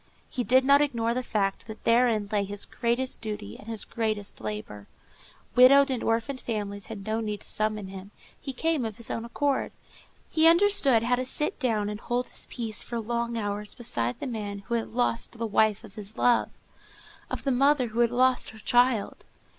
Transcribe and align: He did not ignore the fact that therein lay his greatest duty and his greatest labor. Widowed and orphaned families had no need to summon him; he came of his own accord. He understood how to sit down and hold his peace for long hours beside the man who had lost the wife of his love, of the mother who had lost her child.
He 0.31 0.43
did 0.43 0.65
not 0.65 0.81
ignore 0.81 1.13
the 1.13 1.21
fact 1.21 1.67
that 1.67 1.83
therein 1.83 2.27
lay 2.31 2.43
his 2.43 2.65
greatest 2.65 3.21
duty 3.21 3.55
and 3.55 3.67
his 3.67 3.85
greatest 3.85 4.41
labor. 4.41 4.87
Widowed 5.55 5.91
and 5.91 6.01
orphaned 6.01 6.39
families 6.41 6.87
had 6.87 7.05
no 7.05 7.19
need 7.19 7.41
to 7.41 7.47
summon 7.47 7.89
him; 7.89 8.09
he 8.39 8.51
came 8.51 8.83
of 8.83 8.97
his 8.97 9.11
own 9.11 9.25
accord. 9.25 9.71
He 10.27 10.47
understood 10.47 11.03
how 11.03 11.17
to 11.17 11.25
sit 11.25 11.59
down 11.59 11.87
and 11.87 11.99
hold 11.99 12.25
his 12.29 12.47
peace 12.49 12.81
for 12.81 12.99
long 12.99 13.37
hours 13.37 13.75
beside 13.75 14.19
the 14.19 14.25
man 14.25 14.63
who 14.65 14.73
had 14.73 14.87
lost 14.89 15.37
the 15.37 15.45
wife 15.45 15.83
of 15.83 15.93
his 15.93 16.17
love, 16.17 16.49
of 17.29 17.43
the 17.43 17.51
mother 17.51 17.89
who 17.89 17.99
had 17.99 18.09
lost 18.09 18.49
her 18.49 18.57
child. 18.57 19.23